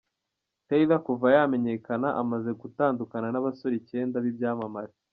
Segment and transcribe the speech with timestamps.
[0.67, 4.93] Taylor kuva yamenyekana, amaze gutandukana n’abasore icyenda b’ibyamamare.